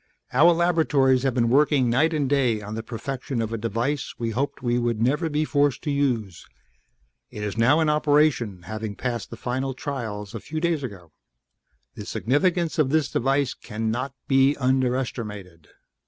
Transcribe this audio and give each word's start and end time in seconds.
"Our 0.33 0.51
laboratories 0.53 1.21
have 1.21 1.35
been 1.35 1.49
working 1.49 1.87
night 1.87 2.11
and 2.11 2.27
day 2.27 2.59
on 2.59 2.73
the 2.73 2.81
perfection 2.81 3.39
of 3.39 3.53
a 3.53 3.57
device 3.59 4.15
we 4.17 4.31
hoped 4.31 4.63
we 4.63 4.79
would 4.79 4.99
never 4.99 5.29
be 5.29 5.45
forced 5.45 5.83
to 5.83 5.91
use. 5.91 6.47
It 7.29 7.43
is 7.43 7.55
now 7.55 7.79
in 7.81 7.87
operation, 7.87 8.63
having 8.63 8.95
passed 8.95 9.29
the 9.29 9.37
final 9.37 9.75
trials 9.75 10.33
a 10.33 10.39
few 10.39 10.59
days 10.59 10.81
ago. 10.81 11.11
"The 11.93 12.07
significance 12.07 12.79
of 12.79 12.89
this 12.89 13.11
device 13.11 13.53
cannot 13.53 14.15
be 14.27 14.55
underestimated. 14.55 15.67